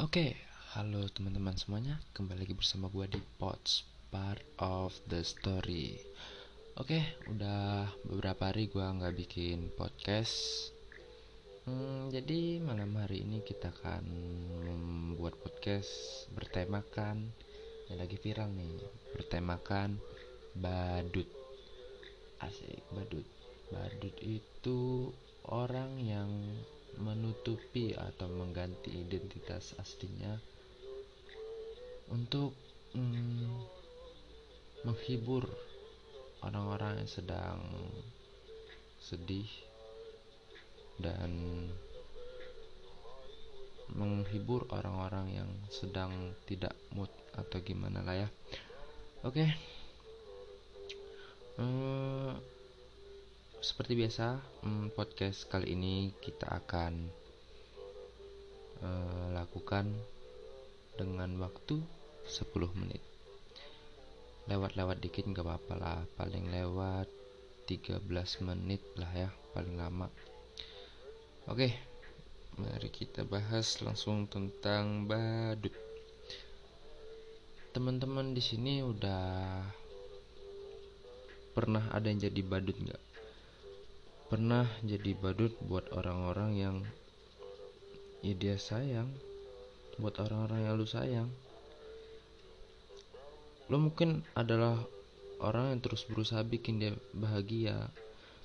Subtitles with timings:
[0.00, 0.32] Oke,
[0.72, 6.00] halo teman-teman semuanya, kembali lagi bersama gue di Pots Part of the Story.
[6.80, 10.72] Oke, udah beberapa hari gue nggak bikin podcast.
[11.68, 14.08] Hmm, jadi malam hari ini kita akan
[14.64, 15.92] membuat podcast
[16.32, 17.28] bertemakan
[17.92, 18.80] yang lagi viral nih,
[19.12, 20.00] bertemakan
[20.56, 21.28] badut.
[22.40, 23.28] Asik, badut.
[23.68, 25.12] Badut itu
[25.52, 26.32] orang yang
[26.96, 30.40] menutupi atau mengganti identitas aslinya
[32.08, 32.56] untuk
[32.96, 33.52] mm,
[34.88, 35.44] menghibur
[36.40, 37.60] orang-orang yang sedang
[38.96, 39.48] sedih
[40.96, 41.32] dan
[43.92, 48.28] menghibur orang-orang yang sedang tidak mood atau gimana lah ya
[49.20, 49.52] oke okay.
[53.62, 57.06] Seperti biasa hmm, podcast kali ini kita akan
[58.82, 59.86] uh, lakukan
[60.98, 61.78] dengan waktu
[62.26, 62.42] 10
[62.74, 62.98] menit.
[64.50, 67.06] Lewat-lewat dikit nggak apa-apa lah paling lewat
[67.70, 68.02] 13
[68.50, 70.10] menit lah ya paling lama.
[71.46, 71.70] Oke
[72.58, 75.70] mari kita bahas langsung tentang badut.
[77.70, 79.62] Teman-teman di sini udah
[81.54, 83.11] pernah ada yang jadi badut nggak
[84.32, 86.76] pernah jadi badut buat orang-orang yang
[88.24, 89.12] ya dia sayang
[90.00, 91.28] buat orang-orang yang lu sayang.
[93.68, 94.80] Lo mungkin adalah
[95.36, 97.92] orang yang terus berusaha bikin dia bahagia.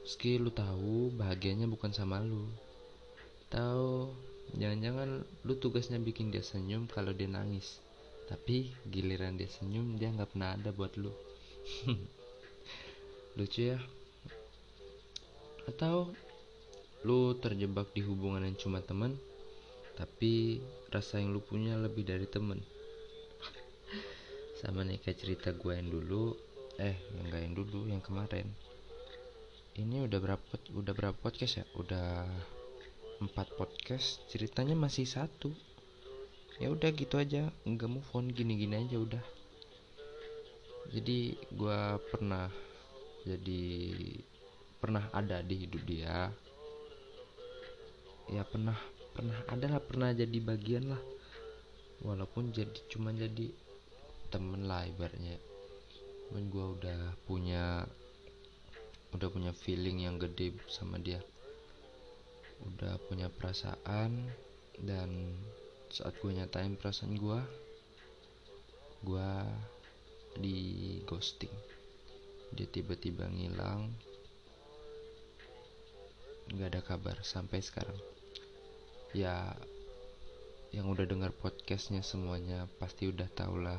[0.00, 2.48] Meski lu tahu bahagianya bukan sama lu.
[3.52, 4.08] Tahu
[4.56, 7.84] jangan-jangan lu tugasnya bikin dia senyum kalau dia nangis.
[8.24, 11.12] Tapi giliran dia senyum dia nggak pernah ada buat lu.
[13.36, 13.76] Lucu ya
[15.68, 16.12] atau
[17.04, 19.16] lu terjebak di hubungan yang cuma teman
[19.94, 20.58] tapi
[20.90, 22.58] rasa yang lu punya lebih dari temen
[24.64, 26.32] sama nih kayak cerita gue yang dulu
[26.80, 28.48] eh yang gak yang dulu yang kemarin.
[29.74, 31.64] Ini udah berapa udah berapa podcast ya?
[31.78, 32.26] Udah
[33.20, 35.50] empat podcast ceritanya masih satu.
[36.62, 39.24] Ya udah gitu aja nggak move on gini-gini aja udah.
[40.94, 41.80] Jadi gue
[42.10, 42.46] pernah
[43.26, 43.62] jadi
[44.84, 46.28] pernah ada di hidup dia?
[48.28, 48.76] Ya pernah
[49.16, 51.00] pernah ada lah pernah jadi bagian lah.
[52.04, 53.48] Walaupun jadi cuma jadi
[54.28, 55.40] temen lah ibaratnya.
[56.28, 57.88] Cuman gue udah punya
[59.16, 61.24] udah punya feeling yang gede sama dia.
[62.68, 64.28] Udah punya perasaan
[64.84, 65.32] dan
[65.88, 67.40] saat gue nyatain perasaan gue
[69.04, 69.30] gue
[70.42, 70.58] di
[71.06, 71.52] ghosting
[72.50, 73.94] dia tiba-tiba ngilang
[76.52, 77.96] nggak ada kabar sampai sekarang.
[79.16, 79.56] Ya
[80.74, 83.78] yang udah dengar podcastnya semuanya pasti udah tau lah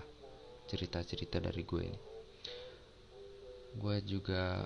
[0.65, 1.99] cerita-cerita dari gue ini.
[3.75, 4.65] Gue juga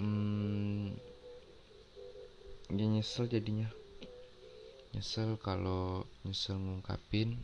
[0.00, 0.96] hmm,
[2.74, 3.68] ya nyesel jadinya.
[4.96, 7.38] Nyesel kalau nyesel ngungkapin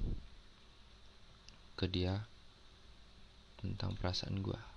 [1.77, 2.25] ke dia
[3.61, 4.74] tentang perasaan gue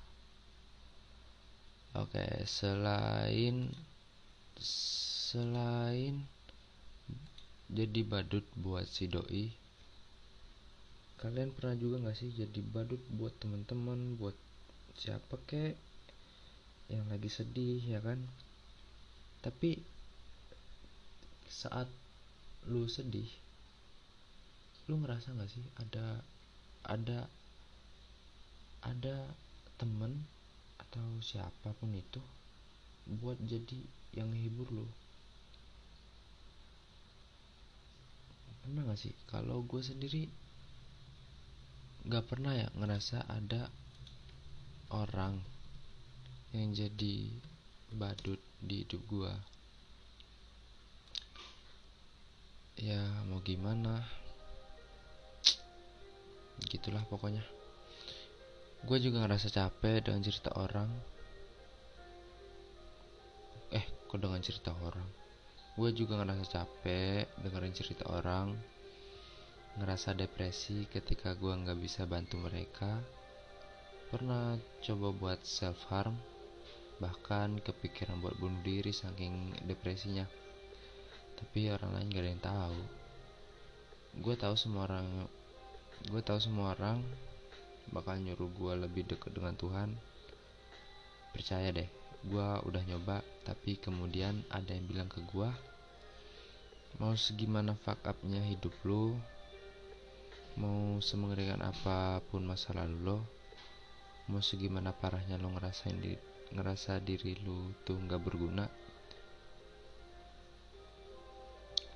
[1.97, 3.73] Oke, selain
[4.61, 6.29] selain
[7.73, 9.49] jadi badut buat si doi,
[11.17, 14.37] kalian pernah juga nggak sih jadi badut buat teman-teman, buat
[14.93, 15.73] siapa kek
[16.93, 18.21] yang lagi sedih ya kan?
[19.41, 19.81] Tapi
[21.49, 21.89] saat
[22.69, 23.25] lu sedih,
[24.85, 26.21] lu ngerasa nggak sih ada
[26.85, 27.25] ada
[28.85, 29.33] ada
[29.81, 30.36] temen
[30.77, 32.21] atau siapa pun itu
[33.21, 33.79] buat jadi
[34.17, 34.87] yang hibur lo
[38.67, 39.15] pernah gak sih?
[39.31, 40.27] Kalau gue sendiri
[42.03, 43.71] gak pernah ya ngerasa ada
[44.91, 45.39] orang
[46.51, 47.31] yang jadi
[47.95, 49.33] badut di hidup gue
[52.83, 52.99] ya
[53.31, 54.03] mau gimana?
[56.67, 57.56] Gitulah pokoknya
[58.87, 60.87] gue juga ngerasa capek dengan cerita orang.
[63.75, 65.03] Eh kok dengan cerita orang?
[65.75, 68.55] Gue juga ngerasa capek dengerin cerita orang.
[69.75, 73.03] Ngerasa depresi ketika gue nggak bisa bantu mereka.
[74.07, 76.15] Pernah coba buat self harm
[77.03, 80.23] bahkan kepikiran buat bunuh diri saking depresinya.
[81.35, 82.79] Tapi orang lain gak ada yang tahu.
[84.23, 85.27] Gue tahu semua orang
[86.07, 87.03] gue tahu semua orang
[87.91, 89.89] bakal nyuruh gue lebih dekat dengan Tuhan.
[91.31, 91.89] Percaya deh
[92.25, 95.47] gue udah nyoba tapi kemudian ada yang bilang ke gue
[96.97, 99.13] mau segimana fuck upnya hidup lo
[100.57, 103.17] mau semengerikan apa pun masa lalu lo?
[104.25, 106.17] Mau segimana parahnya lo ngerasain di,
[106.49, 108.65] ngerasa diri lo tuh nggak berguna?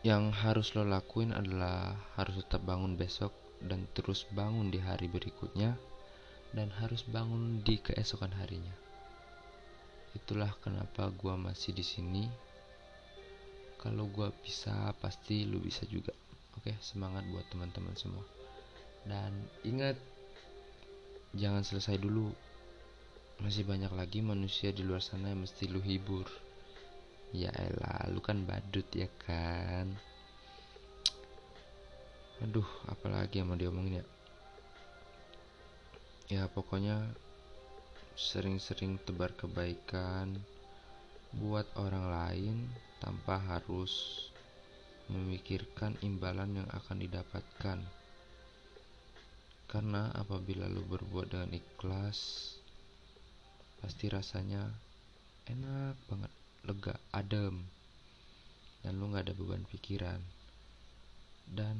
[0.05, 3.33] Yang harus lo lakuin adalah harus tetap bangun besok
[3.65, 5.77] dan terus bangun di hari berikutnya
[6.51, 8.73] dan harus bangun di keesokan harinya.
[10.11, 12.27] Itulah kenapa gua masih di sini.
[13.79, 16.11] Kalau gua bisa pasti lu bisa juga.
[16.59, 18.25] Oke semangat buat teman-teman semua.
[19.07, 19.31] Dan
[19.63, 19.95] ingat
[21.33, 22.29] jangan selesai dulu.
[23.41, 26.27] Masih banyak lagi manusia di luar sana yang mesti lu hibur.
[27.31, 30.10] Ya elah lu kan badut ya kan
[32.41, 34.05] aduh apalagi yang mau diomongin ya
[36.31, 37.05] ya pokoknya
[38.17, 40.41] sering-sering tebar kebaikan
[41.31, 42.57] buat orang lain
[42.99, 44.27] tanpa harus
[45.11, 47.79] memikirkan imbalan yang akan didapatkan.
[49.67, 52.19] Karena apabila lu berbuat dengan ikhlas,
[53.79, 54.67] pasti rasanya
[55.47, 56.31] enak banget,
[56.67, 57.63] lega, adem,
[58.83, 60.19] dan lu gak ada beban pikiran.
[61.47, 61.79] Dan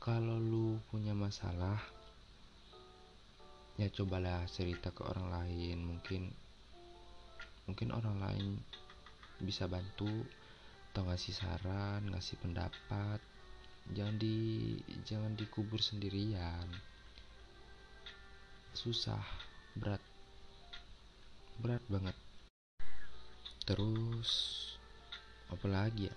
[0.00, 1.76] kalau lu punya masalah,
[3.76, 5.76] ya cobalah cerita ke orang lain.
[5.84, 6.22] Mungkin
[7.68, 8.46] mungkin orang lain
[9.44, 10.08] bisa bantu
[10.90, 13.20] atau ngasih saran ngasih pendapat.
[13.92, 16.64] Jangan di jangan dikubur sendirian.
[18.72, 19.20] Susah
[19.76, 20.00] berat
[21.60, 22.16] berat banget.
[23.68, 24.32] Terus
[25.52, 26.16] apa lagi ya?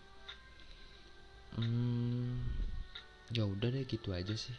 [1.60, 2.03] Hmm
[3.34, 4.54] ya udah deh gitu aja sih.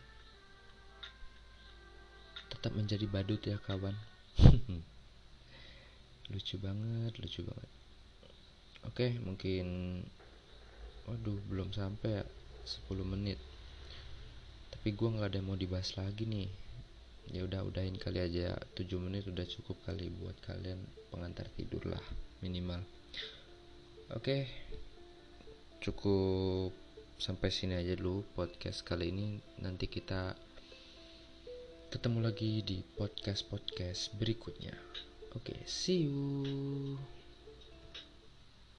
[2.50, 3.94] Tetap menjadi badut ya kawan.
[6.34, 7.70] Lucu banget lucu banget.
[8.90, 9.66] Oke mungkin
[11.06, 12.24] waduh belum sampai ya
[12.90, 13.38] 10 menit.
[14.74, 16.48] Tapi gue nggak ada yang mau dibahas lagi nih.
[17.30, 20.82] Ya udah udahin kali aja 7 menit udah cukup kali buat kalian
[21.14, 22.02] pengantar tidur lah
[22.42, 22.82] minimal.
[24.10, 24.50] Oke
[25.84, 26.83] cukup
[27.24, 30.36] sampai sini aja dulu podcast kali ini nanti kita
[31.88, 34.76] ketemu lagi di podcast-podcast berikutnya.
[35.32, 37.23] Oke, okay, see you.